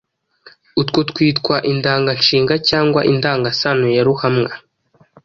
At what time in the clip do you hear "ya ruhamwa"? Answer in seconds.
3.95-4.51